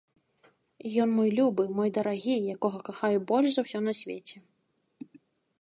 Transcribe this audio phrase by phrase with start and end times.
[1.03, 4.37] Ён мой любы, мой дарагі, якога кахаю больш за ўсё на свеце.